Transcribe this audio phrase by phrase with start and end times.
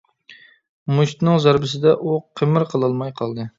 [0.99, 3.49] مۇشتنىڭ زەربىسىدە ئۇ قىمىر قىلالماي قالدى.